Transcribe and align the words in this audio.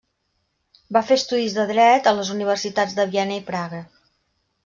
Va 0.95 1.03
fer 1.09 1.17
estudis 1.19 1.57
de 1.57 1.65
Dret 1.73 2.09
a 2.11 2.15
les 2.21 2.33
universitats 2.37 2.99
de 3.01 3.07
Viena 3.13 3.39
i 3.43 3.47
Praga. 3.51 3.83